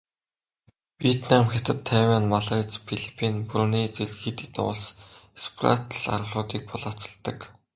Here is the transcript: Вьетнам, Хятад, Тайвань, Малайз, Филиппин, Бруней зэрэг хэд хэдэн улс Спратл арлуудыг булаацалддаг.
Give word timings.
Вьетнам, 1.03 1.45
Хятад, 1.51 1.79
Тайвань, 1.89 2.29
Малайз, 2.31 2.69
Филиппин, 2.87 3.33
Бруней 3.47 3.87
зэрэг 3.95 4.17
хэд 4.21 4.37
хэдэн 4.43 4.63
улс 4.69 4.85
Спратл 5.43 6.01
арлуудыг 6.15 6.63
булаацалддаг. 6.69 7.37